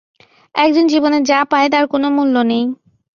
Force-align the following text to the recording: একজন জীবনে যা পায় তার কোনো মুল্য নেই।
একজন 0.55 0.85
জীবনে 0.87 1.17
যা 1.21 1.39
পায় 1.51 1.67
তার 1.69 1.85
কোনো 1.87 2.07
মুল্য 2.09 2.35
নেই। 2.43 2.63